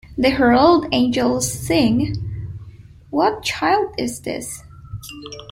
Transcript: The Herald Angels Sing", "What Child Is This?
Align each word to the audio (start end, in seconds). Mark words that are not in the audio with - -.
The 0.17 0.31
Herald 0.31 0.87
Angels 0.93 1.53
Sing", 1.53 2.15
"What 3.11 3.43
Child 3.43 3.93
Is 3.99 4.19
This? 4.21 4.63